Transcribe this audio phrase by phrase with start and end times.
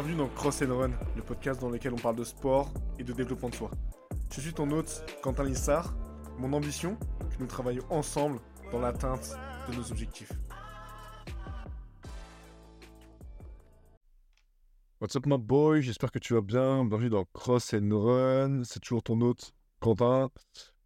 [0.00, 3.12] Bienvenue dans Cross and Run, le podcast dans lequel on parle de sport et de
[3.12, 3.68] développement de soi.
[4.32, 5.92] Je suis ton hôte, Quentin Lissard.
[6.38, 6.96] Mon ambition,
[7.30, 8.38] que nous travaillions ensemble
[8.70, 9.36] dans l'atteinte
[9.68, 10.30] de nos objectifs.
[15.00, 16.84] What's up my boy, j'espère que tu vas bien.
[16.84, 18.62] Bienvenue dans Cross and Run.
[18.62, 20.30] C'est toujours ton hôte, Quentin.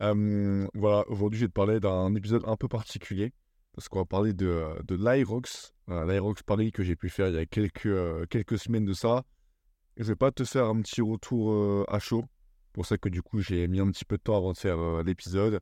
[0.01, 3.35] Euh, voilà, aujourd'hui je vais te parler d'un épisode un peu particulier
[3.75, 7.35] parce qu'on va parler de, de l'Irox, euh, l'Irox Paris que j'ai pu faire il
[7.35, 9.25] y a quelques, euh, quelques semaines de ça.
[9.97, 12.25] Je vais pas te faire un petit retour euh, à chaud,
[12.73, 14.79] pour ça que du coup j'ai mis un petit peu de temps avant de faire
[14.79, 15.61] euh, l'épisode.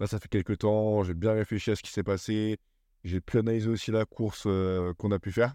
[0.00, 2.58] Là ça fait quelques temps, j'ai bien réfléchi à ce qui s'est passé,
[3.04, 3.38] j'ai pu
[3.68, 5.54] aussi la course euh, qu'on a pu faire.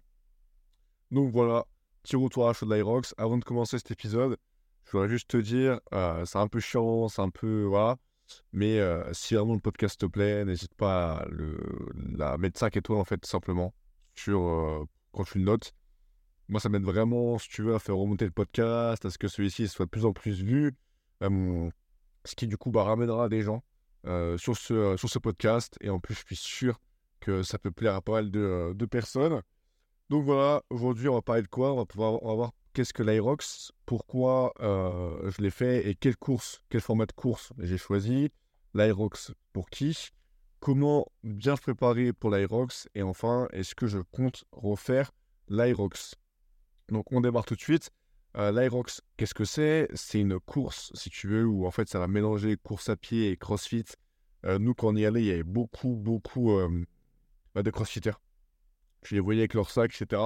[1.12, 1.66] Donc voilà,
[2.02, 3.14] petit retour à chaud de l'Irox.
[3.18, 4.38] Avant de commencer cet épisode,
[4.86, 7.64] je voudrais juste te dire, euh, c'est un peu chiant, c'est un peu...
[7.64, 7.98] Voilà.
[8.52, 11.58] Mais euh, si vraiment le podcast te plaît, n'hésite pas à le,
[12.16, 13.74] la mettre 5 étoiles en fait, simplement,
[14.16, 15.74] sur, euh, quand tu le notes.
[16.50, 19.28] Moi, ça m'aide vraiment, si tu veux, à faire remonter le podcast, à ce que
[19.28, 20.76] celui-ci soit de plus en plus vu.
[21.22, 23.64] ce qui, du coup, bah, ramènera des gens
[24.06, 25.78] euh, sur, ce, sur ce podcast.
[25.82, 26.80] Et en plus, je suis sûr
[27.20, 29.42] que ça peut plaire à pas mal de, de personnes.
[30.10, 31.74] Donc voilà, aujourd'hui, on va parler de quoi?
[31.74, 35.96] On va, pouvoir, on va voir qu'est-ce que l'Irox, pourquoi euh, je l'ai fait et
[35.96, 38.32] quelle course, quel format de course j'ai choisi,
[38.74, 40.10] l'Irox pour qui,
[40.60, 45.12] comment bien se préparer pour l'Irox et enfin, est-ce que je compte refaire
[45.50, 46.16] l'Irox.
[46.90, 47.92] Donc on démarre tout de suite.
[48.36, 49.88] Euh, L'Irox, qu'est-ce que c'est?
[49.94, 53.30] C'est une course, si tu veux, où en fait ça va mélanger course à pied
[53.30, 53.86] et crossfit.
[54.46, 56.86] Euh, nous, quand on y allait, il y avait beaucoup, beaucoup euh,
[57.54, 58.18] bah, de crossfitters.
[59.04, 60.22] Je les voyais avec leur sac, etc.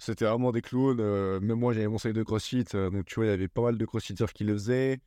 [0.00, 0.98] C'était vraiment des clowns.
[1.00, 2.64] euh, même moi, j'avais mon sac de crossfit.
[2.74, 5.00] euh, donc, tu vois, il y avait pas mal de crossfitters qui le faisaient.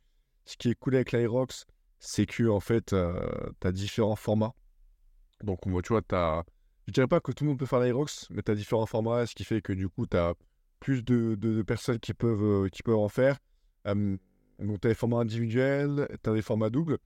[0.46, 1.66] Ce qui est cool avec l'Irox,
[1.98, 4.54] c'est que, en fait, tu as différents formats.
[5.42, 6.44] Donc, tu vois, tu as.
[6.86, 9.26] Je dirais pas que tout le monde peut faire l'Irox, mais tu as différents formats,
[9.26, 10.34] ce qui fait que, du coup, tu as
[10.84, 13.38] plus de, personnes qui peuvent, euh, en faire.
[13.86, 14.16] Euh,
[14.58, 16.98] donc, tu as les formats individuels, tu as les formats doubles.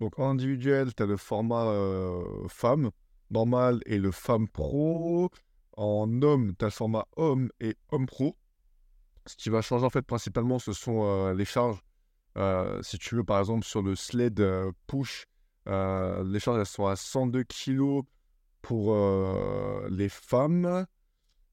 [0.00, 2.90] Donc, individuel, tu as le format euh, femme
[3.30, 5.30] normal et le femme pro.
[5.76, 8.36] En homme, tu as le format homme et homme pro.
[9.26, 11.82] Ce qui va changer en fait principalement, ce sont euh, les charges.
[12.38, 15.26] Euh, si tu veux, par exemple, sur le sled euh, push,
[15.66, 18.02] les charges elles sont à 102 kg
[18.62, 18.96] pour
[19.88, 20.86] les femmes,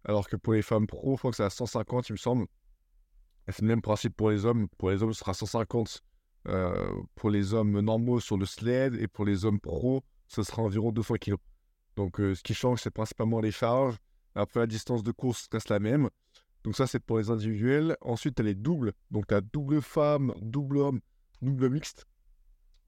[0.05, 2.45] alors que pour les femmes pro, je crois que c'est à 150, il me semble.
[3.47, 4.67] C'est le même principe pour les hommes.
[4.77, 6.01] Pour les hommes, ce sera 150
[6.47, 10.61] euh, pour les hommes normaux sur le sled, et pour les hommes pro, ce sera
[10.61, 11.35] environ 200 kg.
[11.95, 13.97] Donc, ce qui change, c'est principalement les charges.
[14.35, 16.09] Après, la distance de course reste la même.
[16.63, 17.97] Donc, ça, c'est pour les individuels.
[18.01, 18.93] Ensuite, tu as les doubles.
[19.11, 21.01] Donc, tu as double femme, double homme,
[21.41, 22.05] double mixte.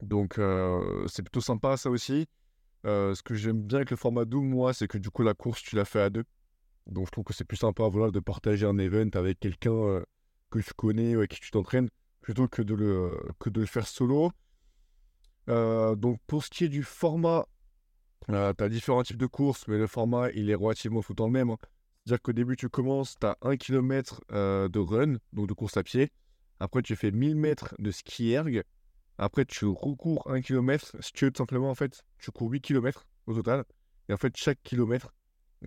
[0.02, 2.26] Donc, euh, c'est plutôt sympa, ça aussi.
[2.86, 5.34] Euh, ce que j'aime bien avec le format double, moi, c'est que du coup, la
[5.34, 6.24] course, tu la fais à deux.
[6.86, 10.04] Donc, je trouve que c'est plus sympa voilà, de partager un event avec quelqu'un euh,
[10.50, 11.88] que tu connais avec qui tu t'entraînes
[12.20, 14.32] plutôt que de le, que de le faire solo.
[15.46, 17.46] Donc, pour ce qui est du format,
[18.28, 21.26] tu as différents types de courses, mais le format, il est relativement tout le temps
[21.26, 21.50] le même.
[21.50, 21.58] hein.
[22.04, 25.82] C'est-à-dire qu'au début, tu commences, tu as 1 km de run, donc de course à
[25.82, 26.10] pied.
[26.60, 28.62] Après, tu fais 1000 mètres de ski erg.
[29.18, 30.96] Après, tu recours 1 km.
[31.00, 33.64] Si tu veux, simplement, en fait, tu cours 8 km au total.
[34.08, 35.12] Et en fait, chaque kilomètre,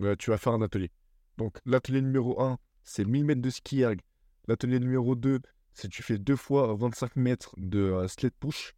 [0.00, 0.90] euh, tu vas faire un atelier.
[1.36, 4.00] Donc, l'atelier numéro 1, c'est 1000 mètres de ski erg.
[4.48, 5.40] L'atelier numéro 2,
[5.74, 8.74] c'est tu fais deux fois 25 mètres de euh, sled push.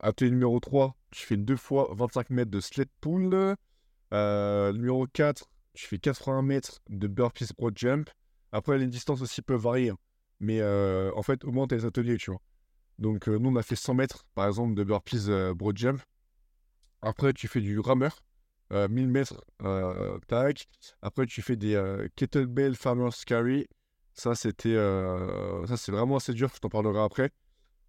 [0.00, 3.56] Atelier numéro 3, tu fais deux fois 25 mètres de sled pull.
[4.12, 8.10] Euh, numéro 4, tu fais 80 mètres de burpees broad jump.
[8.52, 9.92] Après, les distances aussi peuvent varier.
[10.40, 12.40] Mais euh, en fait, au moins, les ateliers, tu vois.
[12.98, 16.00] Donc, euh, nous, on a fait 100 mètres, par exemple, de burpees euh, broad jump.
[17.02, 18.22] Après, tu fais du rameur,
[18.72, 19.42] euh, 1000 mètres,
[20.28, 20.66] tac.
[21.00, 21.80] Après, tu fais des
[22.16, 23.66] kettlebell farmers carry.
[24.12, 24.74] Ça, c'était,
[25.66, 27.30] ça, c'est vraiment assez dur, je t'en parlerai après.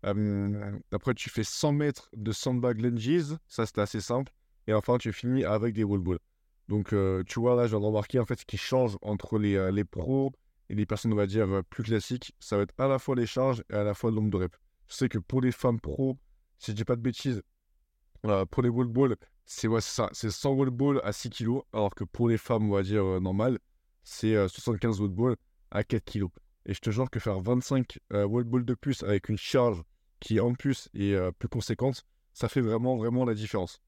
[0.04, 3.36] Après, tu fais 100 mètres de sandbag lunges.
[3.48, 4.32] Ça, c'était assez simple.
[4.68, 6.20] Et enfin, tu finis avec des wall balls.
[6.68, 6.96] Donc,
[7.28, 9.84] tu vois, là, je viens de remarquer en fait ce qui change entre les, les
[9.84, 10.32] pros
[10.70, 12.34] et les personnes, on va dire, plus classiques.
[12.40, 14.38] Ça va être à la fois les charges et à la fois le nombre de
[14.38, 14.58] reps.
[14.88, 16.18] Je sais que pour les femmes pros,
[16.60, 17.42] si je dis pas de bêtises,
[18.22, 19.16] pour les wall balls,
[19.46, 22.38] c'est ouais, c'est ça, c'est 100 wall balls à 6 kg, alors que pour les
[22.38, 23.60] femmes, on va dire, normales,
[24.04, 25.36] c'est euh, 75 wall balls
[25.72, 26.28] à 4 kg.
[26.66, 29.82] Et je te jure que faire 25 euh, wall balls de plus avec une charge
[30.22, 33.82] qui, en plus, est euh, plus conséquente, ça fait vraiment, vraiment la différence.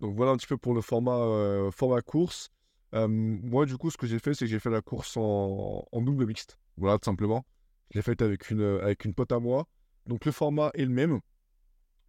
[0.00, 2.50] Donc voilà un petit peu pour le format, euh, format course.
[2.94, 5.86] Euh, moi, du coup, ce que j'ai fait, c'est que j'ai fait la course en,
[5.92, 6.58] double mixte.
[6.76, 7.44] Voilà, tout simplement.
[7.90, 9.66] Je l'ai faite avec une, avec une pote à moi.
[10.06, 11.20] Donc le format est le même.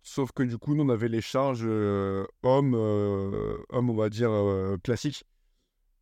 [0.03, 2.75] Sauf que du coup, nous, on avait les charges euh, hommes,
[3.69, 5.25] hommes, on va dire, euh, classiques.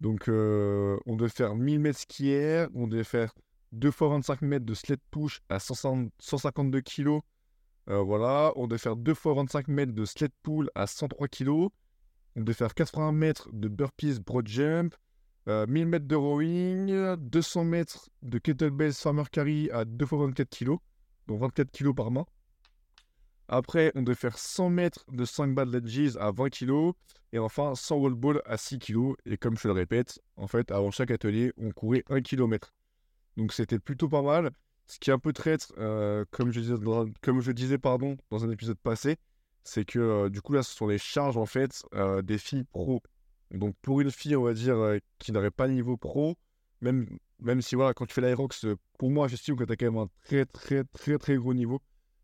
[0.01, 3.33] Donc, on devait faire 1000 mètres ski air, on devait faire
[3.73, 7.19] 2 fois 25 mètres de sled push à 152 kg.
[7.87, 11.49] voilà, on devait faire 2 fois 25 mètres de sled pull à 103 kg.
[12.35, 14.95] On devait faire 80 mètres de burpees broad jump,
[15.47, 20.77] 1000 mètres de rowing, 200 mètres de kettlebell farmer carry à 2 fois 24 kg,
[21.27, 22.25] donc 24 kg par main.
[23.49, 26.93] Après, on devait faire 100 mètres de 5 bad ledges à 20 kg.
[27.33, 29.15] Et enfin, 100 wall ball à 6 kg.
[29.25, 32.71] Et comme je le répète, en fait, avant chaque atelier, on courait 1 km.
[33.37, 34.51] Donc c'était plutôt pas mal.
[34.87, 36.75] Ce qui est un peu traître, euh, comme, je disais,
[37.21, 39.17] comme je disais pardon, dans un épisode passé,
[39.63, 42.65] c'est que euh, du coup là, ce sont les charges en fait euh, des filles
[42.65, 43.01] pro.
[43.51, 44.77] Donc pour une fille, on va dire,
[45.19, 46.37] qui n'aurait pas le niveau pro,
[46.81, 47.07] même,
[47.39, 48.65] même si voilà, quand tu fais l'Aerox,
[48.97, 51.81] pour moi, j'estime que tu as quand même un très très très très gros niveau.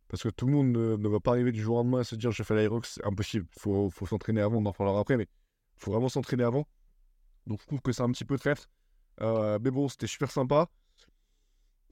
[0.10, 2.16] Parce que tout le monde ne, va pas arriver du jour au lendemain à se
[2.16, 3.46] dire je fais l'aérox, c'est impossible.
[3.58, 6.68] Faut, faut s'entraîner avant, on en parlera après, mais il faut vraiment s'entraîner avant.
[7.46, 8.70] Donc je trouve que c'est un petit peu traître.
[9.22, 10.68] Mais bon, c'était super sympa.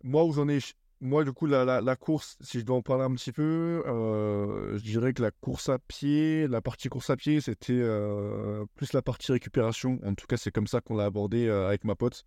[0.04, 0.60] Moi, où j'en ai.
[1.00, 4.84] Moi, du coup, la, course, si je dois en parler un petit peu, euh, je
[4.84, 9.04] dirais que la course à pied, la partie course à pied, c'était euh, plus la
[9.04, 10.00] partie récupération.
[10.04, 12.26] En tout cas, c'est comme ça qu'on l'a abordé avec ma pote.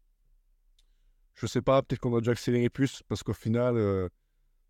[1.34, 3.76] Je sais pas, peut-être qu'on a dû accélérer plus, parce qu'au final,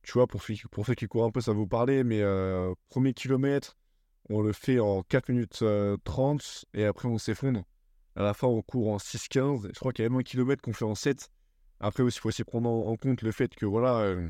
[0.03, 3.13] tu vois, pour, ceux qui courent un peu, ça va vous parler, mais euh, premier
[3.13, 3.77] kilomètre,
[4.29, 5.65] on le fait en 4 minutes
[6.05, 7.65] 30 euh, et après on s'effondre.
[8.17, 9.69] À la fin, on court en 6-15.
[9.73, 11.31] Je crois qu'il y a même un kilomètre qu'on fait en 7.
[11.81, 14.29] Après aussi, il faut aussi prendre en, compte le fait que voilà, euh,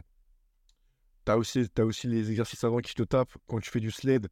[1.26, 3.36] tu as, aussi, aussi les exercices avant qui te tapent.
[3.46, 4.28] Quand tu fais du sled,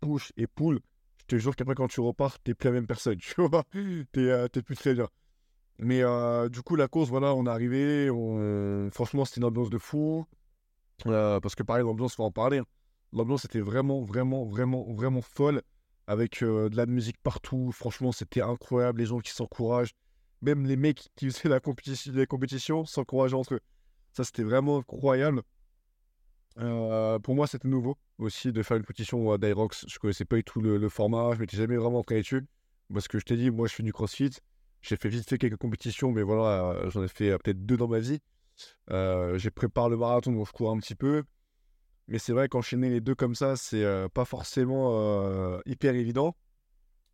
[0.00, 0.80] push et pull,
[1.18, 3.18] je te jure qu'après, quand tu repars, t'es plus la même personne.
[3.20, 3.64] Tu vois,
[4.12, 5.08] t'es plus très bien.
[5.78, 6.02] Mais
[6.50, 8.08] du coup, la course, voilà, on est arrivé.
[8.90, 10.26] franchement, c'était une ambiance de fou.
[11.06, 12.58] Euh, parce que pareil, l'ambiance, faut en parler.
[12.58, 12.66] Hein.
[13.12, 15.62] L'ambiance était vraiment, vraiment, vraiment, vraiment folle.
[16.08, 17.70] Avec euh, de la musique partout.
[17.72, 19.00] Franchement, c'était incroyable.
[19.00, 19.94] Les gens qui s'encouragent.
[20.42, 23.60] Même les mecs qui faisaient la compétition, les compétitions s'encourageaient entre eux.
[24.12, 25.42] Ça, c'était vraiment incroyable.
[26.58, 29.86] Euh, pour moi, c'était nouveau aussi de faire une compétition d'Irox.
[29.88, 31.34] Je connaissais pas du tout le, format.
[31.34, 32.44] Je m'étais jamais vraiment entraîné dessus.
[32.92, 34.30] Parce que je t'ai dit, moi, je fais du crossfit.
[34.82, 38.00] J'ai fait vite fait quelques compétitions, mais voilà, j'en ai fait peut-être deux dans ma
[38.00, 38.20] vie.
[38.90, 41.22] Euh, j'ai préparé le marathon, donc je cours un petit peu.
[42.08, 46.36] Mais c'est vrai qu'enchaîner les deux comme ça, c'est euh, pas forcément euh, hyper évident.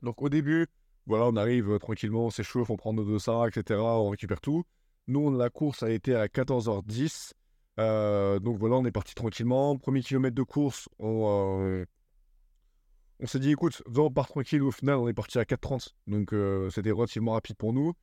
[0.03, 0.67] Donc au début,
[1.09, 3.81] voilà, on arrive tranquillement, on s'échauffe, on prend nos deux etc.
[3.81, 4.65] On récupère tout.
[5.09, 7.33] Nous, la course a été à 14h10.
[8.41, 9.77] donc voilà, on est parti tranquillement.
[9.77, 11.85] Premier kilomètre de course, on,
[13.21, 14.63] on s'est dit, écoute, on part tranquille.
[14.63, 15.95] Au final, on est parti à 4h30.
[16.07, 16.35] Donc
[16.71, 17.95] c'était relativement rapide pour nous.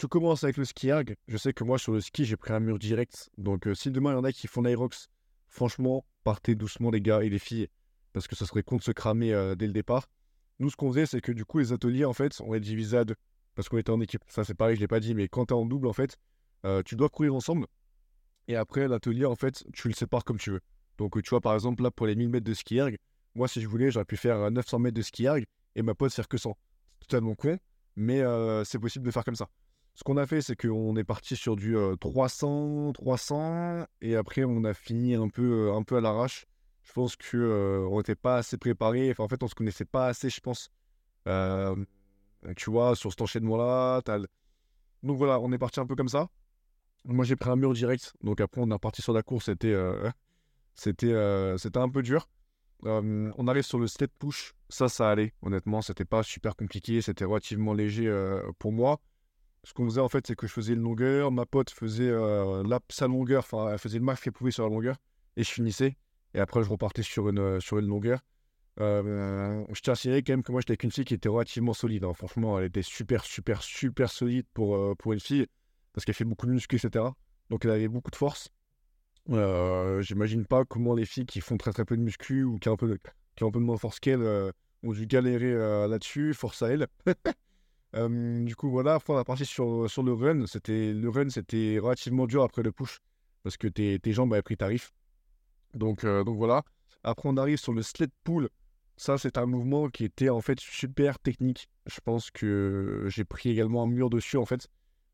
[0.00, 1.14] Tu commences avec le ski erg.
[1.28, 3.28] Je sais que moi, sur le ski, j'ai pris un mur direct.
[3.36, 5.10] Donc, euh, si demain, il y en a qui font l'Aerox,
[5.46, 7.68] franchement, partez doucement, les gars et les filles,
[8.14, 10.08] parce que ça serait con de se cramer euh, dès le départ.
[10.60, 12.98] Nous, ce qu'on faisait, c'est que du coup, les ateliers, en fait, on les divisait
[12.98, 13.16] à deux,
[13.54, 14.22] parce qu'on était en équipe.
[14.28, 15.94] Ça, c'est pareil, je ne l'ai pas dit, mais quand tu es en double, en
[15.94, 16.18] fait,
[16.66, 17.66] euh, tu dois courir ensemble.
[18.46, 20.60] Et après, l'atelier, en fait, tu le sépares comme tu veux.
[20.98, 22.78] Donc, tu vois, par exemple, là, pour les 1000 mètres de ski
[23.34, 25.26] moi, si je voulais, j'aurais pu faire 900 mètres de ski
[25.76, 26.56] et ma pote faire que 100.
[27.00, 27.58] C'est totalement con,
[27.96, 28.22] mais
[28.64, 29.48] c'est possible de faire comme ça.
[29.94, 34.64] Ce qu'on a fait, c'est qu'on est parti sur du 300, 300, et après on
[34.64, 36.46] a fini un peu, un peu à l'arrache.
[36.82, 39.14] Je pense qu'on n'était pas assez préparé.
[39.18, 40.70] En fait, on se connaissait pas assez, je pense.
[42.56, 44.02] tu vois, sur cet enchaînement-là.
[45.02, 46.28] Donc voilà, on est parti un peu comme ça.
[47.04, 48.12] Moi, j'ai pris un mur direct.
[48.22, 49.46] Donc après, on est parti sur la course.
[49.46, 49.76] C'était,
[50.74, 51.14] c'était,
[51.58, 52.28] c'était un peu dur.
[52.84, 54.54] on arrive sur le step push.
[54.68, 55.32] Ça, ça allait.
[55.42, 57.02] Honnêtement, c'était pas super compliqué.
[57.02, 58.10] C'était relativement léger
[58.58, 59.00] pour moi.
[59.64, 62.80] Ce qu'on faisait en fait, c'est que je faisais une longueur, ma pote faisait la,
[62.88, 64.96] sa longueur, enfin elle faisait le max qu'elle pouvait sur la longueur,
[65.36, 65.98] et je finissais.
[66.34, 68.20] Et après, je repartais sur une, euh, sur une longueur.
[68.78, 71.28] Euh, je tiens à signaler quand même que moi j'étais avec une fille qui était
[71.28, 72.04] relativement solide.
[72.04, 72.14] Hein.
[72.14, 75.46] Franchement, elle était super, super, super solide pour, pour une fille,
[75.92, 77.04] parce qu'elle fait beaucoup de muscles, etc.
[77.50, 78.48] Donc elle avait beaucoup de force.
[79.26, 82.74] J'imagine pas comment les filles qui font très très peu de muscu ou qui ont
[82.74, 82.98] un peu de,
[83.36, 85.52] qui ont un peu de moins force qu'elle ont dû galérer
[85.88, 86.32] là-dessus.
[86.32, 86.86] Force à elle.
[88.46, 90.44] du coup, voilà, on a parti sur, sur le run.
[90.68, 92.98] Le run, c'était relativement dur après le push
[93.42, 94.92] parce que tes, tes jambes avaient pris tarif.
[95.74, 96.62] Donc, donc voilà.
[97.02, 98.48] Après, on arrive sur le sled pull.
[98.96, 101.68] Ça, c'est un mouvement qui était en fait super technique.
[101.86, 104.68] Je pense que j'ai pris également un mur dessus en fait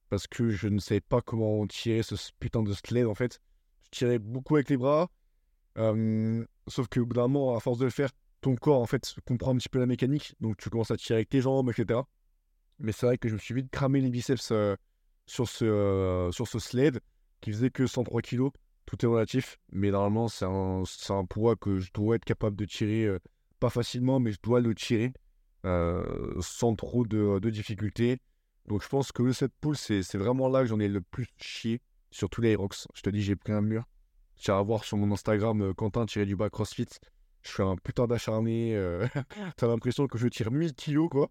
[0.08, 3.40] parce que je ne savais pas comment tirer ce putain de sled en fait.
[3.84, 5.08] Je tirais beaucoup avec les bras.
[5.76, 8.10] sauf que bout à force de le faire,
[8.40, 10.34] ton corps en fait comprend un petit peu la mécanique.
[10.40, 12.00] Donc tu commences à tirer avec tes jambes, etc.
[12.78, 14.76] Mais c'est vrai que je me suis vite cramé les biceps euh,
[15.26, 17.00] sur, ce, euh, sur ce sled
[17.40, 18.50] qui faisait que 103 kg.
[18.86, 22.64] Tout est relatif, mais normalement, c'est un, un, poids que je dois être capable de
[22.64, 23.18] tirer, euh,
[23.60, 25.12] pas facilement, mais je dois le tirer
[26.40, 28.20] sans trop de, de difficultés.
[28.66, 31.26] Donc je pense que le set pull, c'est vraiment là que j'en ai le plus
[31.38, 32.88] chié sur tous les Aerox.
[32.94, 33.84] Je te dis, j'ai pris un mur.
[34.36, 36.86] Tu vas voir sur mon Instagram, euh, Quentin tiré du bas CrossFit.
[37.42, 38.74] Je suis un putain d'acharné.
[38.74, 39.06] Euh,
[39.56, 41.30] T'as l'impression que je tire 1000 kilos, quoi.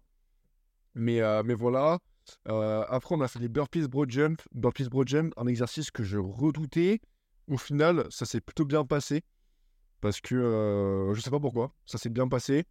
[0.94, 1.98] Mais, euh, mais voilà.
[2.46, 4.40] après, on a fait les burpees broad jump.
[4.54, 7.00] Burpees broad jump, un exercice que je redoutais.
[7.48, 9.22] Au final, ça s'est plutôt bien passé.
[10.00, 11.72] Parce que je sais pas pourquoi.
[11.86, 12.64] Ça s'est bien passé.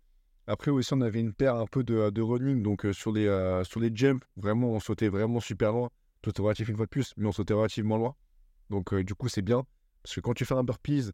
[0.47, 2.61] Après aussi, on avait une paire un peu de, running.
[2.61, 3.25] Donc sur, les,
[3.63, 5.89] sur les jumps, vraiment, on sautait vraiment super loin.
[6.21, 8.15] Toi, relatif une fois de plus, mais on sautait relativement loin.
[8.69, 9.65] Donc du coup, c'est bien.
[10.03, 11.11] Parce que quand tu fais un burpees,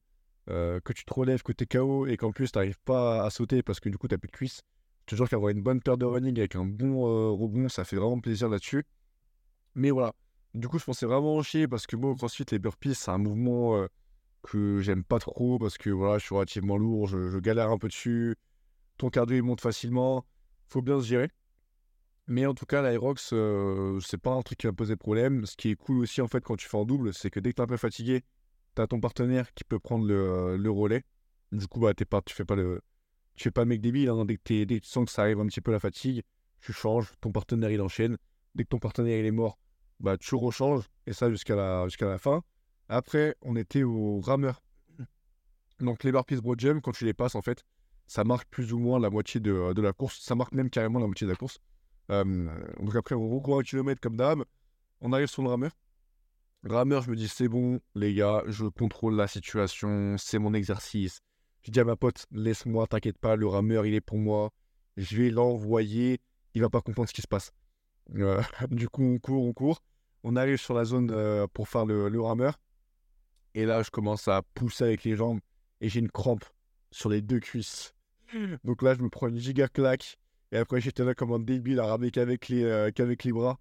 [0.49, 3.23] euh, que tu te relèves, que tu es KO et qu'en plus tu n'arrives pas
[3.23, 4.63] à sauter parce que du coup tu n'as plus de cuisses,
[5.01, 7.85] je te jure qu'avoir une bonne paire de running avec un bon euh, rebond, ça
[7.85, 8.83] fait vraiment plaisir là-dessus.
[9.75, 10.13] Mais voilà,
[10.53, 13.77] du coup je pensais vraiment chier parce que moi, ensuite les burpees, c'est un mouvement
[13.77, 13.87] euh,
[14.43, 17.87] que j'aime pas trop parce que voilà, je suis relativement lourd, je, galère un peu
[17.87, 18.35] dessus,
[18.97, 20.25] ton cardio il monte facilement,
[20.67, 21.29] faut bien se gérer.
[22.27, 23.33] Mais en tout cas, l'Aerox,
[24.01, 25.45] c'est pas un truc qui va poser problème.
[25.45, 27.49] Ce qui est cool aussi, en fait, quand tu fais en double, c'est que dès
[27.49, 28.23] que tu es un peu fatigué,
[28.75, 31.03] tu as ton partenaire qui peut prendre le, le relais.
[31.51, 32.81] Du coup, bah, pas, tu fais pas le,
[33.35, 34.09] tu fais pas mec débile.
[34.09, 34.25] Hein.
[34.25, 36.23] Dès, que tu sens que ça arrive un petit peu la fatigue,
[36.59, 38.17] tu changes, ton partenaire il enchaîne.
[38.55, 39.57] Dès que ton partenaire il est mort,
[40.01, 40.89] bah, tu rechanges.
[41.07, 42.43] Et ça jusqu'à la, jusqu'à la fin.
[42.89, 44.61] Après, on était au rameur.
[45.79, 47.63] Donc les burpees broad quand tu les passes, en fait,
[48.07, 50.19] ça marque plus ou moins la moitié de, de la course.
[50.21, 51.59] Ça marque même carrément la moitié de la course.
[52.11, 54.43] Euh, donc après, on recourt un kilomètre comme d'hab.
[54.99, 55.71] On arrive sur le rameur.
[56.63, 61.21] Rameur, je me dis, c'est bon, les gars, je contrôle la situation, c'est mon exercice.
[61.63, 64.51] Je dis à ma pote, laisse-moi, t'inquiète pas, le rameur, il est pour moi.
[64.95, 66.19] Je vais l'envoyer,
[66.53, 67.51] il va pas comprendre ce qui se passe.
[68.15, 69.81] Euh, du coup, on court, on court.
[70.23, 72.59] On arrive sur la zone euh, pour faire le, rameur.
[73.55, 75.39] Et là, je commence à pousser avec les jambes
[75.81, 76.45] et j'ai une crampe
[76.91, 77.93] sur les deux cuisses.
[78.63, 80.17] Donc là, je me prends une giga claque.
[80.51, 83.59] Et après, j'étais là comme un débile à ramener qu'avec les, euh, qu'avec les bras.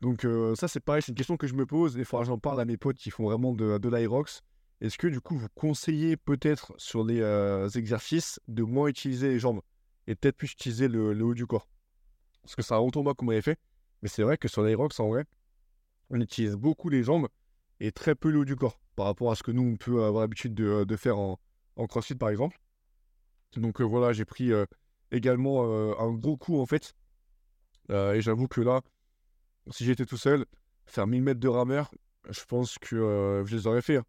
[0.00, 1.94] Donc euh, ça, c'est pareil, c'est une question que je me pose.
[1.94, 4.24] Des fois, j'en parle à mes potes qui font vraiment de, de.
[4.80, 7.22] Est-ce que du coup, vous conseillez peut-être sur les
[7.78, 9.60] exercices de moins utiliser les jambes
[10.06, 11.68] et peut-être plus utiliser le, haut du corps?
[12.42, 13.58] Parce que c'est un retour comme on avait fait.
[14.02, 15.24] Mais c'est vrai que sur l'Aerox, en vrai,
[16.14, 17.28] on utilise beaucoup les jambes
[17.80, 20.04] et très peu le haut du corps par rapport à ce que nous, on peut
[20.04, 21.38] avoir l'habitude de, faire en,
[21.88, 22.58] CrossFit, par exemple.
[23.56, 24.50] Donc euh, voilà, j'ai pris
[25.10, 25.64] également
[25.98, 26.94] un gros coup, en fait.
[27.90, 28.80] et j'avoue que là,
[29.70, 30.46] si j'étais tout seul,
[30.86, 31.90] faire 1000 mètres de rameur,
[32.30, 33.96] je pense que euh, je les aurais fait.
[33.96, 34.04] Hein.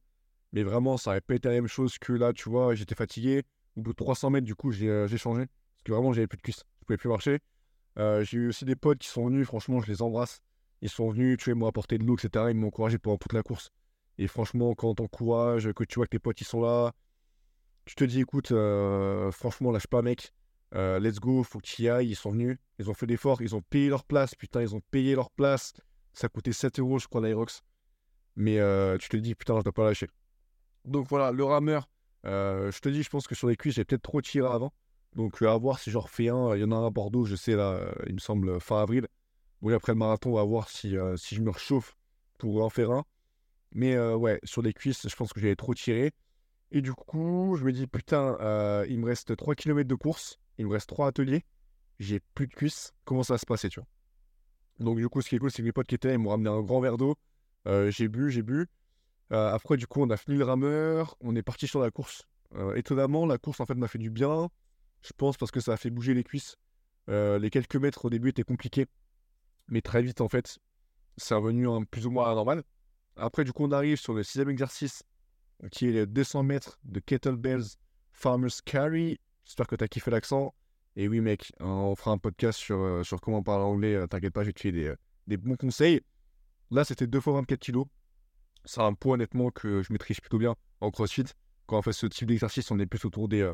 [0.54, 3.44] Mais vraiment, ça aurait pas été la même chose que là, tu vois, j'étais fatigué.
[3.76, 5.46] Au bout de 300 mètres, du coup, j'ai euh, changé.
[5.46, 6.64] Parce que vraiment, j'avais plus de cuisses.
[6.80, 7.40] Je pouvais plus marcher.
[7.98, 10.42] Euh, j'ai eu aussi des potes qui sont venus, franchement, je les embrasse.
[10.86, 12.46] Ils sont venus, tu sais, m'ont apporté de l'eau, etc.
[12.52, 13.72] Ils m'ont encouragé pendant toute la course.
[14.20, 16.94] Et franchement, quand t'encourages, que tu vois que tes potes, ils sont là,
[17.86, 18.54] tu te dis, écoute,
[19.32, 20.32] franchement, lâche pas, mec.
[20.76, 22.10] Euh, let's go, faut tu y ailles.
[22.10, 24.36] Ils sont venus, ils ont fait l'effort, ils ont payé leur place.
[24.36, 25.74] Putain, ils ont payé leur place.
[26.14, 27.64] Ça coûtait 7 euros, je crois, l'Aerox.
[28.36, 30.08] Mais euh, tu te dis, putain, je dois pas lâcher.
[30.84, 31.90] Donc voilà, le rameur,
[32.28, 34.72] euh, je te dis, je pense que sur les cuisses, j'ai peut-être trop tiré avant.
[35.16, 36.56] Donc à voir si j'en refais un.
[36.56, 39.08] Il y en a un à Bordeaux, je sais, là, il me semble, fin avril.
[39.66, 41.98] Oui, après le marathon, on va voir si, si je me réchauffe
[42.38, 43.04] pour en faire un.
[43.74, 46.14] Mais ouais, sur les cuisses, je pense que j'avais trop tiré.
[46.72, 48.38] Et du coup, je me dis, putain,
[48.88, 51.44] il me reste 3 km de course il me reste trois ateliers,
[52.00, 53.88] j'ai plus de cuisses, comment ça va se passer, tu vois?
[54.80, 56.18] Donc du coup, ce qui est cool, c'est que mes potes qui étaient là, ils
[56.18, 57.16] m'ont ramené un grand verre d'eau,
[57.68, 58.68] euh, j'ai bu, j'ai bu.
[59.32, 62.24] Euh, après, du coup, on a fini le rameur, on est parti sur la course.
[62.56, 64.50] Euh, étonnamment, la course, en fait, m'a fait du bien,
[65.02, 66.58] je pense, parce que ça a fait bouger les cuisses.
[67.08, 68.88] les quelques mètres au début étaient compliqués,
[69.68, 70.60] mais très vite, en fait,
[71.18, 72.64] c'est revenu un, plus ou moins à la normale.
[73.16, 75.04] Après, du coup, on arrive sur le sixième exercice,
[75.72, 77.78] qui est les 200 mètres de kettlebells
[78.12, 80.54] farmer's carry J'espère que tu as kiffé l'accent.
[80.96, 83.96] Et oui, mec, on fera un podcast sur, euh, sur comment parler anglais.
[83.96, 84.96] Euh, t'inquiète pas, je vais te des, euh,
[85.28, 86.02] des, bons conseils.
[86.72, 87.86] Là, c'était 2 fois 24 kilos.
[88.64, 91.26] C'est un poids, honnêtement, que je maîtrise plutôt bien en crossfit.
[91.68, 93.52] Quand on fait ce type d'exercice, on est plus autour des,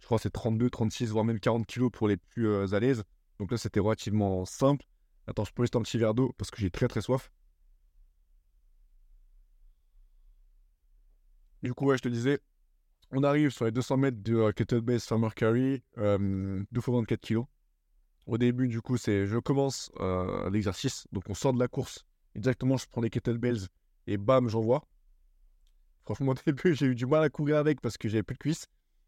[0.00, 3.04] je crois, c'est 32, 36, voire même 40 kilos pour les plus à l'aise.
[3.38, 4.84] Donc là, c'était relativement simple.
[5.30, 7.30] Attends, je peux juste un petit verre d'eau parce que j'ai très très soif.
[11.62, 12.40] Du coup, ouais, je te disais,
[13.12, 17.20] on arrive sur les 200 mètres de uh, kettlebell farmer carry, euh, 2 fois 24
[17.20, 17.44] kg.
[18.26, 21.06] Au début, du coup, c'est je commence euh, l'exercice.
[21.12, 22.04] Donc, on sort de la course.
[22.34, 23.68] Exactement, je prends les kettlebells
[24.08, 24.84] et bam, j'envoie.
[26.02, 28.40] Franchement, au début, j'ai eu du mal à courir avec parce que j'avais plus de
[28.40, 28.66] cuisses.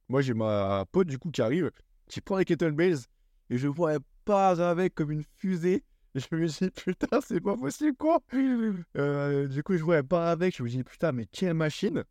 [0.09, 1.73] Moi, j'ai ma pote, du coup, qui arrive,
[2.07, 3.07] qui prend les kettlebells
[3.51, 5.83] et je vois pas avec comme une fusée.
[6.15, 8.21] Je me dis, putain, c'est pas possible, quoi.
[8.35, 10.57] Euh, du coup, je vois pas avec.
[10.57, 12.05] Je me dis, putain, mais quelle machine.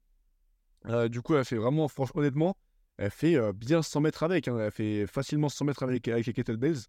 [0.88, 2.58] Euh, du coup, elle fait vraiment, franchement, honnêtement,
[2.98, 4.48] elle fait euh, bien 100 mètres avec.
[4.48, 4.58] Hein.
[4.60, 6.88] Elle fait facilement 100 mètres avec, avec les kettlebells,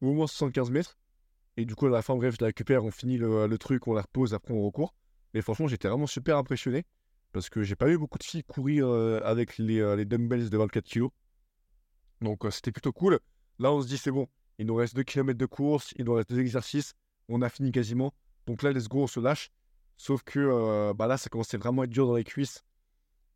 [0.00, 0.96] ou au moins 75 mètres.
[1.58, 3.86] Et du coup, à la fin, bref, je la récupère, on finit le, le truc,
[3.86, 4.94] on la repose, après on recourt.
[5.34, 6.84] Mais franchement, j'étais vraiment super impressionné
[7.32, 8.88] parce que j'ai pas vu beaucoup de filles courir
[9.24, 11.08] avec les, les dumbbells de 24 kg.
[12.22, 13.18] Donc c'était plutôt cool.
[13.58, 14.26] Là, on se dit c'est bon,
[14.58, 16.94] il nous reste 2 km de course, il nous reste 2 exercices,
[17.28, 18.12] on a fini quasiment.
[18.46, 19.50] Donc là, let's go, on se lâche.
[19.96, 22.64] Sauf que bah là, ça commençait vraiment à être dur dans les cuisses.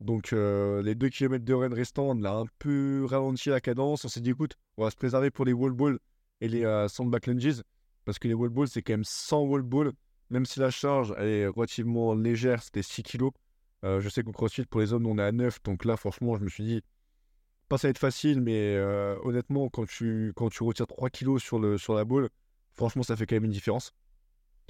[0.01, 4.05] Donc les 2 km de run restants, on a un peu ralenti la cadence.
[4.05, 5.99] On s'est dit écoute, on va se préserver pour les wall balls
[6.41, 7.63] et les sandbag lunges.
[8.05, 9.93] Parce que les wall balls, c'est quand même 100 wall balls.
[10.31, 13.31] Même si la charge elle est relativement légère, c'était 6 kg.
[13.83, 15.63] je sais qu'au CrossFit, pour les hommes, on est à 9.
[15.63, 16.83] Donc là, franchement, je me suis dit,
[17.71, 18.77] pas ça va être facile, mais
[19.23, 22.29] honnêtement, quand tu, quand tu retires 3 kg sur, le, sur la boule,
[22.73, 23.93] franchement, ça fait quand même une différence.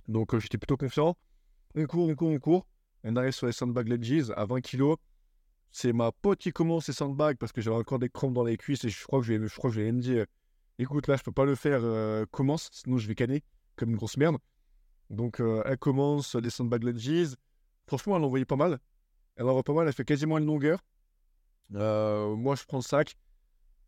[0.07, 1.17] Donc j'étais plutôt confiant.
[1.75, 2.67] On court, on court, on court.
[3.03, 4.95] On arrive sur les sandbag ledges à 20 kg.
[5.73, 8.59] C'est ma pote qui commence ces sandbags parce que j'avais encore des crampes dans les
[8.59, 10.27] cuisses et je crois que je vais, me dire
[10.79, 11.83] écoute, là, je peux pas le faire,
[12.31, 13.43] commence, sinon je vais canner
[13.77, 14.37] comme une grosse merde.
[15.09, 17.35] Donc, elle commence les sandbag lunges.
[17.87, 18.79] Franchement, elle envoyait pas mal.
[19.37, 20.81] Elle envoie pas mal, elle fait quasiment une longueur.
[21.71, 23.17] Moi, je prends le sac.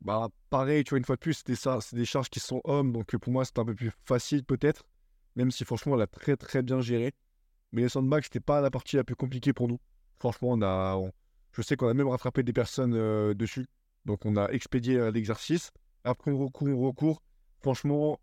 [0.00, 3.16] Bah, pareil, tu vois, une fois de plus, c'est des, charges qui sont hommes, donc
[3.16, 4.84] pour moi, c'est un peu plus facile peut-être,
[5.36, 7.14] même si franchement, elle a très très bien géré.
[7.70, 9.78] Mais les sandbags, c'était pas la partie la plus compliquée pour nous.
[10.18, 11.00] Franchement, on a,
[11.52, 13.66] je sais qu'on a même rattrapé des personnes dessus,
[14.04, 15.70] donc on a expédié l'exercice.
[16.04, 17.22] Après, on recourt, on recourt.
[17.60, 18.18] Franchement,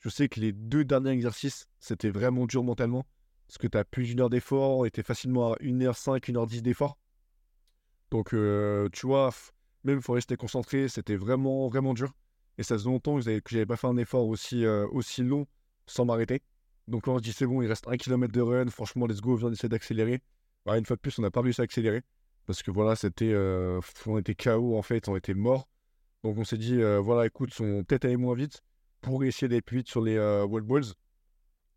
[0.00, 3.06] je sais que les deux derniers exercices, c'était vraiment dur mentalement.
[3.46, 6.98] Parce que tu as plus d'une heure d'effort, on était facilement à 1h05, 1h10 d'effort.
[8.14, 9.30] Donc, euh, tu vois,
[9.82, 12.12] même il faut rester concentré, c'était vraiment, vraiment dur.
[12.58, 15.48] Et ça faisait longtemps que j'avais pas fait un effort aussi, euh, aussi long
[15.88, 16.40] sans m'arrêter.
[16.86, 18.68] Donc là, on se dit, c'est bon, il reste un kilomètre de run.
[18.68, 20.22] Franchement, let's go, on vient d'essayer d'accélérer.
[20.66, 22.02] une fois de plus, on n'a pas réussi à accélérer.
[22.46, 23.32] Parce que voilà, c'était.
[23.32, 25.66] Euh, on était KO en fait, on était mort.
[26.22, 28.62] Donc on s'est dit, voilà, écoute, on peut-être aller moins vite
[29.00, 30.94] pour essayer d'aller plus vite sur les euh, wall balls.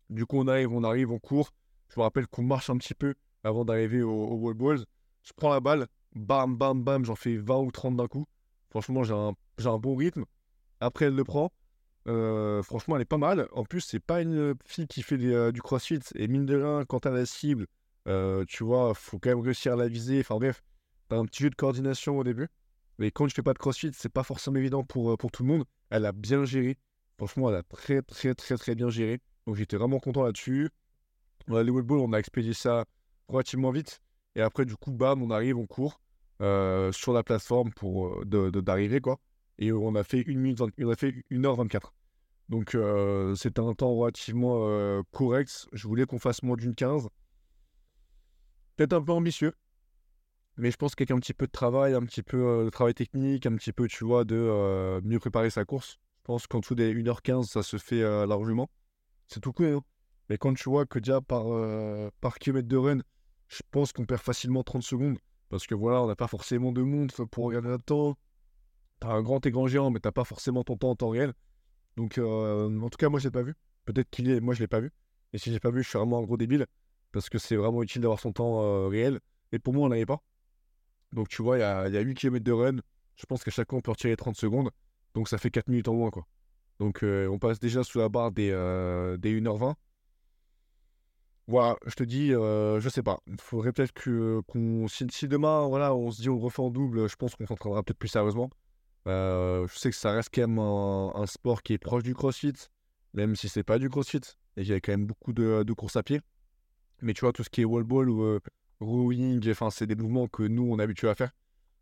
[0.08, 1.50] Du coup, on arrive, on arrive, on court.
[1.88, 4.84] Je me rappelle qu'on marche un petit peu avant d'arriver aux, wall balls.
[5.24, 8.26] Je prends la balle, bam, bam, bam, j'en fais 20 ou 30 d'un coup.
[8.70, 10.24] Franchement, j'ai un, un, bon rythme.
[10.80, 11.52] Après, elle le prend.
[12.06, 13.48] Euh, franchement, elle est pas mal.
[13.52, 16.00] En plus, c'est pas une fille qui fait euh, du crossfit.
[16.14, 17.66] Et mine de rien, quand a la cible,
[18.48, 20.20] tu vois, faut quand même réussir à la viser.
[20.20, 20.62] Enfin bref,
[21.08, 22.48] t'as un petit jeu de coordination au début.
[22.98, 25.48] Mais quand je fais pas de crossfit, c'est pas forcément évident pour, pour tout le
[25.48, 25.64] monde.
[25.90, 26.78] Elle a bien géré.
[27.16, 29.20] Franchement, elle a très, très, très, très bien géré.
[29.46, 30.70] Donc, j'étais vraiment content là-dessus.
[31.48, 32.84] les wall on a expédié ça
[33.28, 34.00] relativement vite.
[34.38, 36.00] Et après, du coup, bam, on arrive, on court
[36.40, 39.18] euh, sur la plateforme pour euh, d'arriver, quoi.
[39.58, 41.92] Et on a fait 1 minute, on a fait 1h24.
[42.48, 45.66] Donc, euh, c'était un temps relativement correct.
[45.72, 47.08] Je voulais qu'on fasse moins d'une 15.
[48.76, 49.52] Peut-être un peu ambitieux.
[50.56, 53.44] Mais je pense qu'avec un petit peu de travail, un petit peu de travail technique,
[53.44, 55.98] un petit peu, tu vois, de mieux préparer sa course,
[56.28, 58.68] je pense qu'en dessous des 1h15, ça se fait euh, largement.
[59.28, 59.66] C'est tout cool.
[59.66, 59.80] Hein.
[60.28, 63.00] Mais quand tu vois que déjà par, euh, par kilomètre de run,
[63.48, 65.18] je pense qu'on perd facilement 30 secondes.
[65.48, 68.16] Parce que voilà, on n'a pas forcément de montre pour regarder le temps.
[69.00, 71.32] T'as un grand écran géant, mais t'as pas forcément ton temps en temps réel.
[71.96, 73.54] Donc, euh, en tout cas, moi, je l'ai pas vu.
[73.84, 74.92] Peut-être qu'il est, moi, je l'ai pas vu.
[75.32, 76.66] Et si j'ai pas vu, je suis vraiment un gros débile.
[77.12, 79.20] Parce que c'est vraiment utile d'avoir son temps réel.
[79.52, 80.22] Et pour moi, on n'avait pas.
[81.12, 82.76] Donc, tu vois, il y a, y a 8 km de run.
[83.16, 84.70] Je pense qu'à chaque fois, on peut retirer 30 secondes.
[85.14, 86.26] Donc ça fait 4 minutes en moins, quoi.
[86.78, 89.74] Donc euh, on passe déjà sous la barre euh, des 1h20.
[91.48, 93.20] Voilà, je te dis, euh, je sais pas.
[93.26, 97.08] Il faudrait peut-être que qu'on si, demain, voilà, on se dit on refait en double,
[97.08, 98.50] je pense qu'on s'entraînera peut-être plus sérieusement.
[99.06, 102.52] je sais que ça reste quand même un, sport qui est proche du crossfit,
[103.14, 104.20] même si c'est pas du crossfit.
[104.56, 106.20] Et il y a quand même beaucoup de, courses à pied.
[107.02, 108.38] Mais tu vois, tout ce qui est wall ball ou
[108.80, 111.32] rowing, enfin, c'est des mouvements que nous, on est habitué à faire.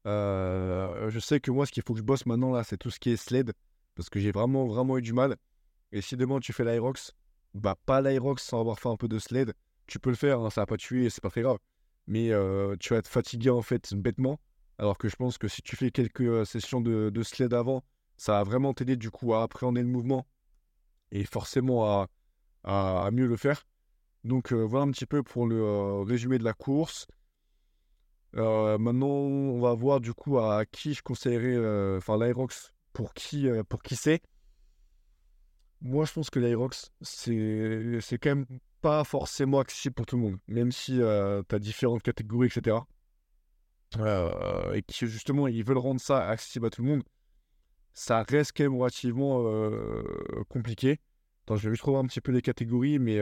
[0.06, 2.90] Euh, je sais que moi, ce qu'il faut que je bosse maintenant, là, c'est tout
[2.90, 3.52] ce qui est sled.
[3.94, 5.36] Parce que j'ai vraiment, vraiment eu du mal.
[5.92, 7.12] Et si demain tu fais l'Aerox,
[7.56, 9.54] bah pas l'Aerox sans avoir fait un peu de sled.
[9.86, 11.58] Tu peux le faire, hein, ça va pas tuer, c'est pas très grave.
[12.06, 14.40] Mais euh, tu vas être fatigué en fait bêtement.
[14.78, 17.82] Alors que je pense que si tu fais quelques euh, sessions de, sled avant,
[18.16, 20.26] ça va vraiment t'aider du coup à appréhender le mouvement
[21.12, 22.08] et forcément
[22.64, 23.64] à, mieux le faire.
[24.24, 27.06] Donc voilà un petit peu pour le résumé de la course.
[28.36, 33.14] Euh, maintenant, on va voir du coup à qui je conseillerais, euh, enfin l'Aerox, pour
[33.14, 34.20] qui, euh, pour qui c'est.
[35.82, 38.46] Moi, je pense que l'Aerox, c'est, quand même
[38.80, 42.78] pas forcément accessible pour tout le monde, même si tu as différentes catégories, etc.
[44.74, 47.02] et qui justement, ils veulent rendre ça accessible à tout le monde.
[47.92, 49.44] Ça reste quand même relativement
[50.48, 51.00] compliqué.
[51.44, 53.20] Attends, je vais juste trouver un petit peu les catégories, mais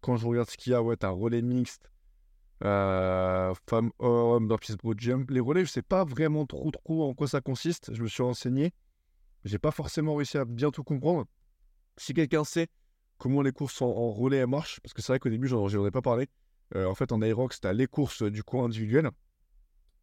[0.00, 1.90] quand je regarde ce qu'il y a, ouais, t'as relais mixte,
[2.64, 5.30] euh, femme, homme, dans Broad Jump.
[5.30, 7.92] Les relais, je sais pas vraiment trop trop en quoi ça consiste.
[7.92, 8.72] Je me suis renseigné.
[9.44, 11.26] J'ai pas forcément réussi à bien tout comprendre.
[11.96, 12.68] Si quelqu'un sait,
[13.18, 15.86] comment les courses en, relais elles marchent, parce que c'est vrai qu'au début, j'en j'en
[15.86, 16.28] ai pas parlé.
[16.74, 19.10] Euh, en fait, en Aerox, tu as les courses du coup individuelles,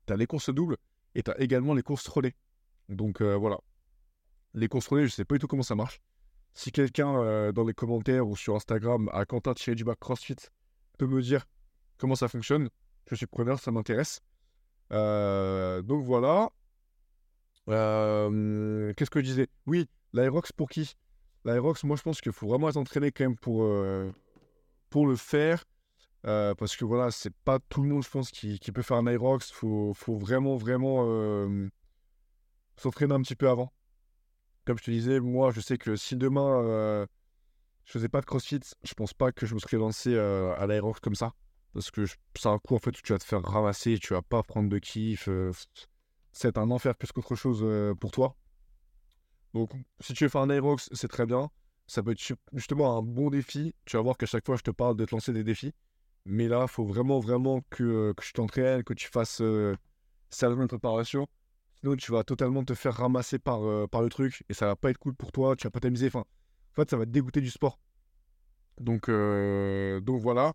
[0.08, 0.77] tu as les courses doubles,
[1.15, 2.36] et tu as également les courses relais.
[2.89, 3.58] Donc euh, voilà.
[4.53, 5.99] Les courses relais, je sais pas du tout comment ça marche.
[6.53, 10.36] Si quelqu'un euh, dans les commentaires ou sur Instagram à Quentin du bac CrossFit
[10.97, 11.45] peut me dire
[11.97, 12.69] comment ça fonctionne,
[13.10, 14.21] je suis preneur, ça m'intéresse.
[14.91, 16.51] Donc voilà.
[17.65, 19.47] Qu'est-ce que je disais?
[19.65, 20.95] Oui, l'aérox pour qui?
[21.45, 24.12] L'aérox, moi je pense qu'il faut vraiment être entraîné quand même pour, euh,
[24.89, 25.65] pour le faire.
[26.25, 28.95] Euh, parce que voilà, c'est pas tout le monde, je pense, qui, qui peut faire
[28.95, 29.49] un aérox.
[29.49, 31.67] Il faut, faut vraiment, vraiment euh,
[32.77, 33.73] s'entraîner un petit peu avant.
[34.65, 37.06] Comme je te disais, moi je sais que si demain
[37.84, 41.01] je faisais pas de crossfit, je pense pas que je me serais lancé à l'aérox
[41.01, 41.34] comme ça.
[41.73, 44.21] Parce que c'est un coup en fait où tu vas te faire ramasser, tu vas
[44.21, 45.27] pas prendre de kiff.
[46.32, 47.65] c'est un enfer plus qu'autre chose
[47.99, 48.38] pour toi.
[49.53, 51.49] Donc, si tu veux faire un Aerox, c'est très bien.
[51.87, 53.75] Ça peut être justement un bon défi.
[53.85, 55.73] Tu vas voir qu'à chaque fois, je te parle de te lancer des défis.
[56.25, 59.75] Mais là, il faut vraiment, vraiment que, que je t'entraîne, que tu fasses euh,
[60.29, 61.27] sérieusement une préparation.
[61.79, 64.75] Sinon, tu vas totalement te faire ramasser par, euh, par le truc et ça va
[64.75, 65.55] pas être cool pour toi.
[65.55, 66.07] Tu vas pas t'amuser.
[66.07, 67.79] Enfin, en fait, ça va te dégoûter du sport.
[68.79, 70.53] Donc, euh, donc voilà.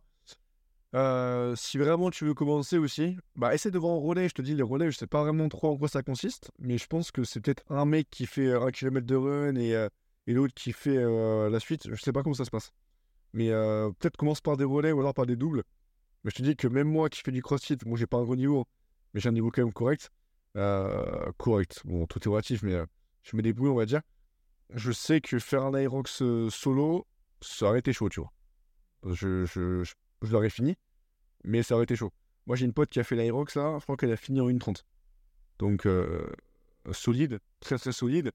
[0.94, 4.28] Euh, si vraiment tu veux commencer aussi, bah essaie de voir en relais.
[4.28, 6.78] Je te dis, les relais, je sais pas vraiment trop en quoi ça consiste, mais
[6.78, 9.74] je pense que c'est peut-être un mec qui fait euh, un kilomètre de run et,
[9.74, 9.88] euh,
[10.26, 11.88] et l'autre qui fait la suite.
[11.90, 12.72] Je sais pas comment ça se passe.
[13.32, 15.62] Mais peut-être commence par des relais ou alors par des doubles.
[16.24, 18.24] Mais je te dis que même moi qui fais du crossfit, moi j'ai pas un
[18.24, 18.66] gros niveau,
[19.12, 20.10] mais j'ai un niveau quand même correct.
[20.54, 22.76] Correct, bon, tout est relatif, mais
[23.22, 24.02] je me débrouille, on va dire.
[24.74, 27.06] Je sais que faire un Aerox solo,
[27.40, 28.32] ça aurait été chaud, tu vois.
[29.14, 29.46] Je,
[30.22, 30.76] je l'aurais fini,
[31.44, 32.12] mais ça aurait été chaud.
[32.46, 34.48] Moi j'ai une pote qui a fait l'Aerox là, je crois qu'elle a fini en
[34.48, 34.84] 1.30.
[35.58, 36.26] Donc euh,
[36.92, 38.32] solide, très très solide.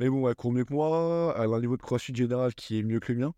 [0.00, 2.78] Mais bon, elle court mieux que moi, elle a un niveau de crossfit général qui
[2.78, 3.34] est mieux que le mien.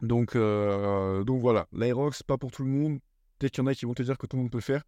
[0.00, 3.00] Donc, euh, donc voilà, l'aérox, pas pour tout le monde.
[3.38, 4.62] Peut-être qu'il y en a qui vont te dire que tout le monde peut le
[4.62, 4.82] faire.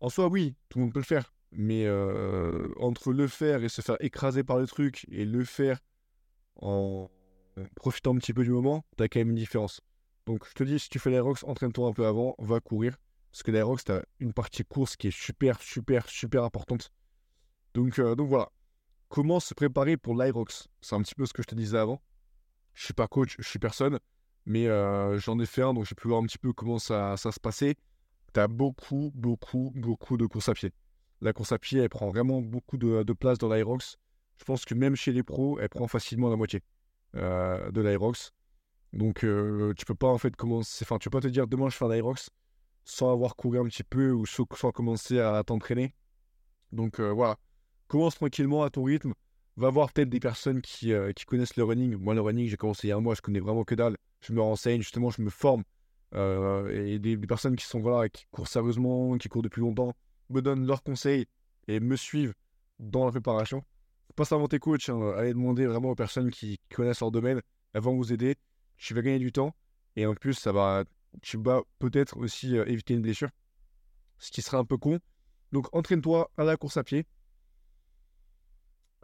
[0.00, 1.32] En soi, oui, tout le monde peut le faire.
[1.52, 5.78] Mais euh, entre le faire et se faire écraser par le truc et le faire
[6.56, 7.10] en
[7.76, 9.80] profitant un petit peu du moment, t'as quand même une différence.
[10.26, 12.96] Donc je te dis, si tu fais l'aérox, entraîne-toi un peu avant, va courir.
[13.30, 16.92] Parce que l'aérox, t'as une partie course qui est super, super, super importante.
[17.74, 18.50] Donc, euh, voilà.
[19.08, 22.00] Comment se préparer pour l'aérox C'est un petit peu ce que je te disais avant.
[22.74, 23.98] Je suis pas coach, je suis personne,
[24.46, 27.16] mais euh, j'en ai fait un, donc j'ai pu voir un petit peu comment ça,
[27.16, 27.76] se passait.
[28.32, 30.72] Tu as beaucoup, beaucoup, beaucoup de courses à pied.
[31.20, 33.96] La course à pied, elle prend vraiment beaucoup de, place dans l'aérox.
[34.38, 36.60] Je pense que même chez les pros, elle prend facilement la moitié
[37.14, 38.32] euh, de l'aérox.
[38.94, 41.68] Donc euh, tu peux pas en fait commencer, enfin tu peux pas te dire demain
[41.68, 42.30] je fais un aérox
[42.84, 45.94] sans avoir couru un petit peu ou sans, commencer à t'entraîner.
[46.70, 47.36] Donc euh, voilà,
[47.88, 49.12] commence tranquillement à ton rythme
[49.56, 51.96] va voir peut-être des personnes qui, euh, qui connaissent le running.
[51.96, 53.96] Moi, le running, j'ai commencé il y a un mois, je connais vraiment que dalle.
[54.20, 55.62] Je me renseigne, justement, je me forme.
[56.12, 59.94] Et des, personnes qui sont, voilà, qui courent sérieusement, qui courent depuis longtemps,
[60.30, 61.26] me donnent leurs conseils
[61.68, 62.34] et me suivent
[62.78, 63.60] dans la préparation.
[64.08, 65.14] Faut pas s'inventer coach, hein.
[65.16, 67.40] allez demander vraiment aux personnes qui connaissent leur domaine.
[67.72, 68.36] Elles vont vous aider.
[68.76, 69.54] Tu vas gagner du temps.
[69.96, 70.84] Et en plus, ça va,
[71.22, 73.28] tu vas peut-être aussi euh, éviter une blessure.
[74.18, 74.98] Ce qui serait un peu con.
[75.52, 77.06] Donc, entraîne-toi à la course à pied.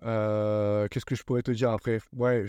[0.03, 2.01] Euh, Qu'est-ce que je pourrais te dire après?
[2.13, 2.47] Ouais,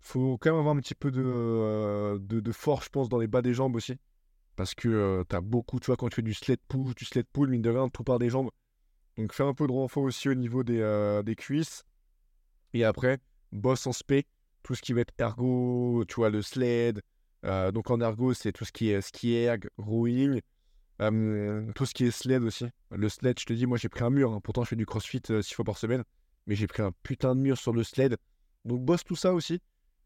[0.00, 3.18] faut quand même avoir un petit peu de, euh, de, de force, je pense, dans
[3.18, 3.96] les bas des jambes aussi.
[4.54, 7.26] Parce que euh, t'as beaucoup, tu vois, quand tu fais du sled push, du sled
[7.32, 8.50] pull, mine de rien, tout part des jambes.
[9.16, 11.84] Donc fais un peu de renfort aussi au niveau des, des cuisses.
[12.74, 13.18] Et après,
[13.52, 14.26] bosse en spé,
[14.66, 17.00] tout ce qui va être ergo, tu vois, le sled.
[17.44, 20.40] Euh, donc en ergo, c'est tout ce qui est ski erg, rowing,
[21.00, 22.66] euh, tout ce qui est sled aussi.
[22.90, 24.40] Le sled, je te dis, moi j'ai pris un mur, hein.
[24.42, 26.02] pourtant je fais du crossfit euh, six fois par semaine
[26.46, 28.16] mais j'ai pris un putain de mur sur le sled.
[28.64, 29.60] Donc bosse tout ça aussi.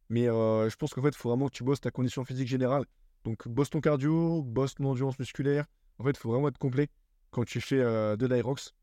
[0.09, 2.49] Mais euh, je pense qu'en fait, il faut vraiment que tu bosses ta condition physique
[2.49, 2.85] générale.
[3.25, 5.67] Donc bosse ton cardio, bosse ton endurance musculaire.
[5.99, 6.89] En fait, il faut vraiment être complet
[7.31, 8.75] quand tu fais euh, de l'aérox.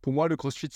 [0.00, 0.70] Pour moi, le crossfit,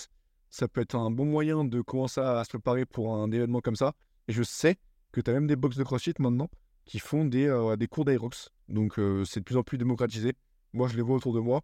[0.49, 3.75] ça peut être un bon moyen de commencer à se préparer pour un événement comme
[3.75, 3.93] ça.
[4.27, 4.77] Et je sais
[5.11, 6.49] que tu as même des box de crossfit maintenant
[6.85, 8.49] qui font des, euh, des cours d'aérox.
[8.69, 10.33] Donc euh, c'est de plus en plus démocratisé.
[10.73, 11.61] Moi, je les vois autour de moi.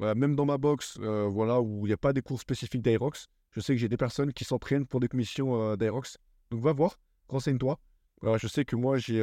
[0.00, 3.28] Même dans ma box, euh, voilà, où il n'y a pas des cours spécifiques d'aérox,
[3.52, 6.18] je sais que j'ai des personnes qui s'entraînent pour des commissions d'aérox.
[6.50, 7.78] Donc va voir, renseigne-toi.
[8.22, 9.22] Je sais que moi, j'ai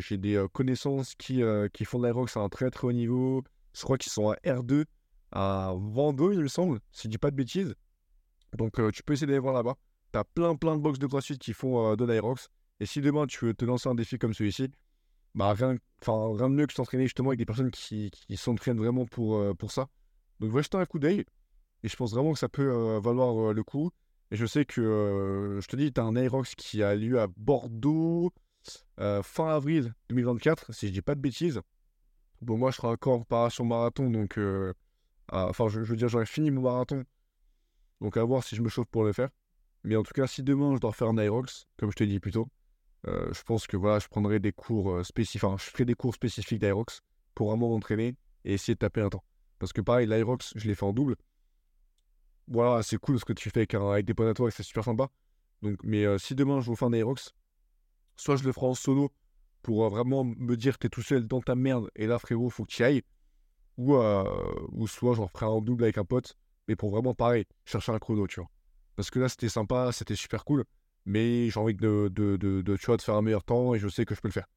[0.00, 3.42] j'ai des connaissances qui, qui font de l'aérox à un très très haut niveau.
[3.72, 4.84] Je crois qu'ils sont à R2,
[5.32, 7.74] à Vendôme, il me semble, si je dis pas de bêtises.
[8.56, 9.76] Donc tu peux essayer d'aller voir là-bas.
[10.12, 12.50] Tu as plein plein de box de CrossFit qui font euh, de l'aérox.
[12.80, 14.70] Et si demain tu veux te lancer un défi comme celui-ci,
[15.34, 19.36] bah rien, rien de mieux que s'entraîner justement avec des personnes qui, s'entraînent vraiment pour,
[19.36, 19.88] euh, pour ça.
[20.40, 21.24] Donc va jeter un coup d'œil.
[21.82, 23.90] Et je pense vraiment que ça peut euh, valoir le coup.
[24.30, 27.26] Et je sais que, je te dis, tu as un Aerox qui a lieu à
[27.36, 28.32] Bordeaux
[29.22, 31.60] fin avril 2024, si je dis pas de bêtises.
[32.40, 34.38] Bon, moi, je serai encore en préparation marathon, donc.
[35.30, 37.04] enfin, je, veux dire, j'aurais fini mon marathon.
[38.00, 39.28] Donc, à voir si je me chauffe pour le faire.
[39.84, 42.20] Mais en tout cas, si demain je dois faire un Aerox, comme je t'ai dit
[42.20, 42.48] plus tôt,
[43.04, 45.42] je pense que voilà, je prendrai des cours spécifiques.
[45.42, 47.00] Enfin, je ferai des cours spécifiques d'Aerox
[47.34, 49.24] pour vraiment m'entraîner et essayer de taper un temps.
[49.58, 51.16] Parce que pareil, l'Aerox, je l'ai fait en double.
[52.48, 55.08] Voilà, c'est cool ce que tu fais avec, des potes à toi c'est super sympa.
[55.62, 57.32] Donc, mais si demain je vous fais un Aerox,
[58.16, 59.10] soit je le ferai en solo
[59.62, 62.64] pour vraiment me dire que t'es tout seul dans ta merde et là frérot, faut
[62.64, 63.02] que tu ailles.
[63.78, 66.36] Ou, ou soit j'en ferai un double avec un pote,
[66.68, 68.50] mais pour vraiment pareil, chercher un chrono, tu vois.
[68.96, 70.64] Parce que là c'était sympa, c'était super cool,
[71.04, 73.88] mais j'ai envie de, de, de, tu vois, de faire un meilleur temps et je
[73.88, 74.48] sais que je peux le faire.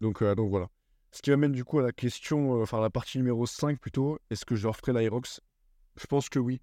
[0.00, 0.68] Donc, donc voilà.
[1.12, 4.44] Ce qui m'amène du coup à la question, enfin la partie numéro 5 plutôt, est-ce
[4.44, 5.40] que je referai l'Aerox
[5.96, 6.60] Je pense que oui.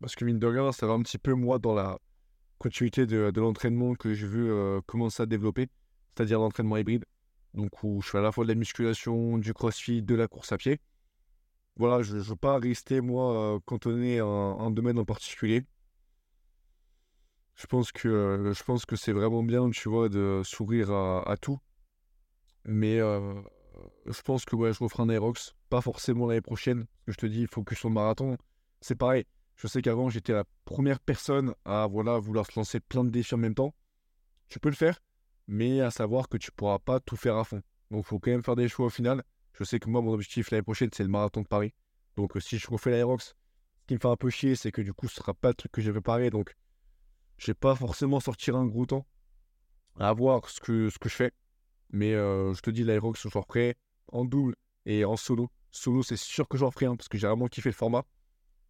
[0.00, 1.98] Parce que mine de rien, ça va un petit peu moi dans la
[2.58, 5.68] continuité de, l'entraînement que je veux commencer à développer,
[6.14, 7.04] c'est-à-dire l'entraînement hybride.
[7.54, 10.52] Donc où je fais à la fois de la musculation, du crossfit, de la course
[10.52, 10.80] à pied.
[11.76, 15.64] Voilà, je ne veux pas rester moi cantonné à un, domaine en particulier.
[17.60, 21.58] Je pense que je pense que c'est vraiment bien, tu vois, de s'ouvrir à, tout.
[22.64, 26.86] Mais je pense que ouais, je referai un Aerox, pas forcément l'année prochaine.
[27.06, 28.38] Je te dis, que je sois marathon.
[28.80, 29.26] C'est pareil.
[29.56, 33.34] Je sais qu'avant, j'étais la première personne à voilà, vouloir se lancer plein de défis
[33.34, 33.74] en même temps.
[34.48, 34.98] Tu peux le faire,
[35.46, 37.60] mais à savoir que tu pourras pas tout faire à fond.
[37.90, 39.22] Donc, il faut quand même faire des choix au final.
[39.52, 41.74] Je sais que moi, mon objectif l'année prochaine, c'est le marathon de Paris.
[42.16, 43.34] Donc, euh, si je refais l'Aerox,
[43.82, 45.54] ce qui me fait un peu chier, c'est que du coup, ce sera pas le
[45.54, 46.30] truc que j'ai préparé.
[46.30, 46.54] Donc,
[47.40, 49.06] je vais pas forcément sortir un gros temps
[49.98, 51.32] à voir ce que, je fais.
[51.90, 53.76] Mais euh, je te dis, l'Aerox, je referai
[54.08, 55.50] en double et en solo.
[55.70, 58.04] Solo, c'est sûr que j'en ferai un parce que j'ai vraiment kiffé le format.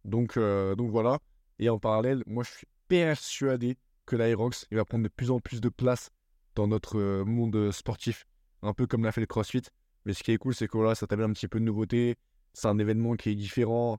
[0.05, 1.19] Donc, euh, donc voilà.
[1.59, 5.41] Et en parallèle, moi, je suis persuadé que l'Aerox il va prendre de plus en
[5.41, 6.09] plus de place
[6.55, 8.25] dans notre euh, monde sportif,
[8.61, 9.63] un peu comme l'a fait le CrossFit.
[10.05, 12.15] Mais ce qui est cool, c'est que voilà, ça t'amène un petit peu de nouveauté.
[12.53, 13.97] C'est un événement qui est différent.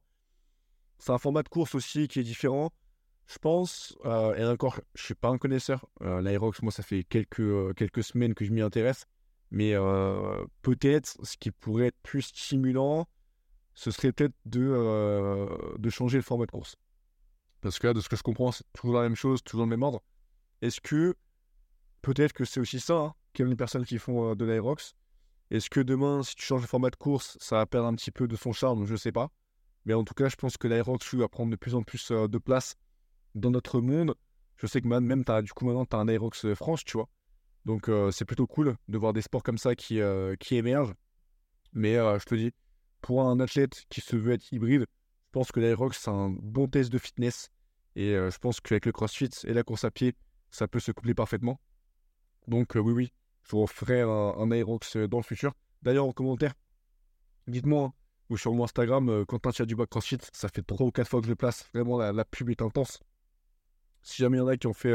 [0.98, 2.72] C'est un format de course aussi qui est différent.
[3.26, 5.86] Je pense, euh, et encore, je suis pas un connaisseur.
[6.00, 9.06] L'Aerox, moi, ça fait quelques, quelques semaines que je m'y intéresse.
[9.50, 9.74] Mais
[10.62, 13.06] peut-être ce qui pourrait être plus stimulant,
[13.74, 15.46] ce serait peut-être de, euh,
[15.78, 16.76] de changer le format de course.
[17.60, 19.70] Parce que là, de ce que je comprends, c'est toujours la même chose, toujours le
[19.70, 20.02] même ordre.
[20.60, 21.14] Est-ce que
[22.02, 24.94] peut-être que c'est aussi ça hein, a les personnes qui font euh, de l'aerox
[25.50, 28.10] Est-ce que demain, si tu changes le format de course, ça va perdre un petit
[28.10, 28.84] peu de son charme?
[28.84, 29.30] Je ne sais pas.
[29.84, 32.28] Mais en tout cas, je pense que l'aerox va prendre de plus en plus euh,
[32.28, 32.76] de place
[33.34, 34.14] dans notre monde.
[34.56, 37.08] Je sais que même, as, du coup, maintenant, tu as un aerox France, tu vois.
[37.64, 40.00] Donc, c'est plutôt cool de voir des sports comme ça qui,
[40.40, 40.94] qui émergent.
[41.72, 42.52] Mais je te dis,
[43.00, 44.86] pour un athlète qui se veut être hybride,
[45.32, 47.50] je pense que l'aerox, c'est un bon test de fitness.
[47.96, 50.14] Et euh, je pense qu'avec le crossfit et la course à pied,
[50.50, 51.60] ça peut se coupler parfaitement.
[52.48, 55.52] Donc, euh, oui, oui, je vous ferai un, aerox euh, dans le futur.
[55.82, 56.54] D'ailleurs, en commentaire,
[57.46, 57.92] dites-moi, hein,
[58.28, 61.30] ou sur mon Instagram, Quentin Dubac CrossFit, ça fait 3 ou 4 fois que je
[61.30, 61.68] le place.
[61.74, 63.00] Vraiment, la, pub est intense.
[64.02, 64.94] Si jamais il y en a qui ont fait,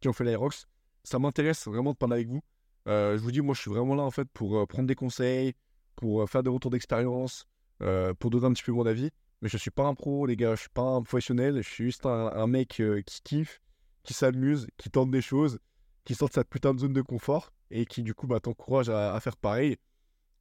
[0.00, 0.66] qui ont fait l'aerox,
[1.04, 2.42] ça m'intéresse vraiment de parler avec vous.
[2.86, 5.54] je vous dis, moi, je suis vraiment là, en fait, pour prendre des conseils,
[6.00, 7.46] pour euh, faire des retours d'expérience,
[7.82, 9.10] euh, pour donner un petit peu mon avis.
[9.42, 11.84] Mais je suis pas un pro, les gars, je suis pas un professionnel, je suis
[11.84, 13.62] juste un, mec euh, qui kiffe,
[14.02, 15.58] qui s'amuse, qui tente des choses,
[16.04, 18.90] qui sort de cette putain de zone de confort et qui du coup bah, t'encourage
[18.90, 19.76] à, faire pareil.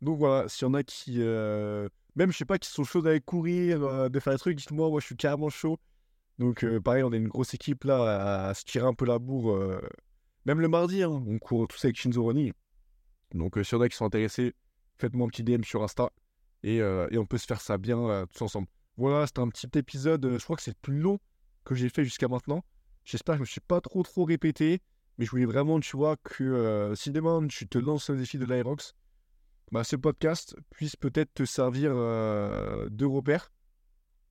[0.02, 3.22] Donc voilà, s'il y en a qui, même je sais pas, qui sont chauds d'aller
[3.22, 5.78] courir, de faire des trucs, dites-moi, moi je suis carrément chaud.
[6.40, 9.60] Donc pareil, on est une grosse équipe là à, se tirer un peu la bourre.
[10.46, 12.54] même le mardi, hein, on court tous avec Shinzo Roni.
[13.34, 14.56] Donc s'il y en a qui sont intéressés,
[14.98, 16.12] faites-moi un petit DM sur Insta
[16.64, 18.68] et, euh, et, on peut se faire ça bien euh, tous ensemble.
[18.98, 21.20] Voilà, c'était un petit épisode, euh, je crois que c'est le plus long
[21.64, 22.64] que j'ai fait jusqu'à maintenant.
[23.06, 24.82] J'espère que je ne me suis pas trop trop répété,
[25.18, 28.46] mais je voulais vraiment, tu vois, que si demain tu te lances le défi de
[28.46, 28.94] l'Aerox,
[29.72, 33.52] bah, ce podcast puisse peut-être te servir de repère.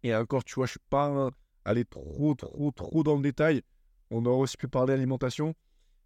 [0.03, 1.31] Et encore, tu vois, je ne suis pas
[1.69, 3.63] allé trop trop trop dans le détail.
[4.11, 5.55] On aurait aussi pu parler d'alimentation,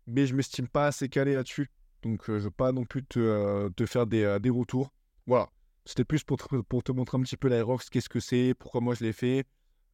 [0.06, 1.70] mais je ne m'estime pas assez calé là-dessus.
[2.02, 4.92] Donc, euh, je ne veux pas non plus te, euh, faire euh, des, retours.
[5.26, 5.48] Voilà.
[5.84, 8.80] C'était plus pour te, pour te montrer un petit peu l'Aerox, qu'est-ce que c'est, pourquoi
[8.80, 9.44] moi je l'ai fait.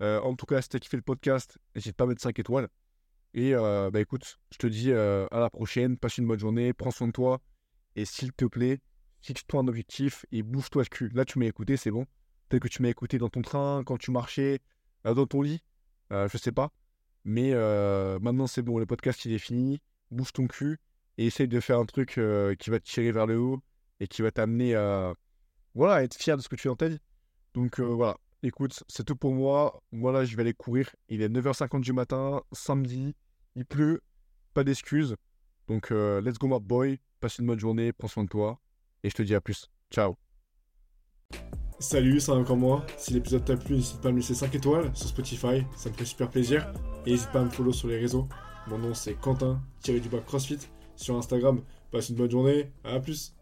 [0.00, 2.68] en tout cas, si tu kiffé le podcast, n'hésite pas à mettre 5 étoiles.
[3.32, 7.06] Et bah écoute, je te dis à la prochaine, passe une bonne journée, prends soin
[7.06, 7.40] de toi.
[7.96, 8.80] Et s'il te plaît,
[9.22, 11.08] fixe-toi un objectif et bouge-toi le cul.
[11.14, 12.04] Là, tu m'as écouté, c'est bon.
[12.48, 14.60] Peut-être que tu m'as écouté dans ton train, quand tu marchais,
[15.14, 15.62] dans ton lit,
[16.10, 16.72] je sais pas.
[17.24, 17.52] Mais
[18.20, 19.80] maintenant, c'est bon, le podcast il est fini.
[20.10, 20.80] Bouge ton cul
[21.18, 23.60] et essaye de faire un truc euh, qui va te tirer vers le haut
[24.00, 25.12] et qui va t'amener à,
[25.74, 26.88] voilà, être fier de ce que tu fais dans ta.
[27.54, 29.82] Donc euh, voilà, écoute, c'est tout pour moi.
[29.90, 30.94] Moi, là, je vais aller courir.
[31.08, 33.14] Il est 9h50 du matin, samedi.
[33.56, 34.00] Il pleut.
[34.54, 35.16] Pas d'excuses.
[35.66, 36.98] Donc, euh, let's go, my boy.
[37.20, 37.92] Passe une bonne journée.
[37.92, 38.60] Prends soin de toi.
[39.02, 39.68] Et je te dis à plus.
[39.90, 40.16] Ciao.
[41.80, 42.84] Salut, c'est encore moi.
[42.96, 45.94] Si l'épisode t'a plu, n'hésite pas à me laisser 5 étoiles sur Spotify, ça me
[45.94, 46.66] ferait super plaisir.
[47.06, 48.26] Et n'hésite pas à me follow sur les réseaux.
[48.66, 50.58] Mon nom c'est Quentin, tiré du bas CrossFit.
[50.96, 51.60] Sur Instagram,
[51.92, 53.32] passe une bonne journée, à plus